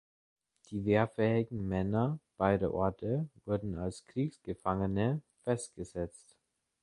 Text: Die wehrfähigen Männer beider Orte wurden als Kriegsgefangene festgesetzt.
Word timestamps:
Die 0.71 0.83
wehrfähigen 0.83 1.67
Männer 1.67 2.17
beider 2.35 2.73
Orte 2.73 3.29
wurden 3.45 3.77
als 3.77 4.03
Kriegsgefangene 4.03 5.21
festgesetzt. 5.43 6.35